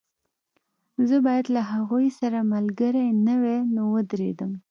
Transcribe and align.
زه 1.07 1.17
باید 1.25 1.45
له 1.55 1.61
هغوی 1.71 2.07
سره 2.19 2.39
ملګری 2.53 3.07
نه 3.25 3.35
وای 3.41 3.59
نو 3.75 3.83
ودرېدم 3.93 4.51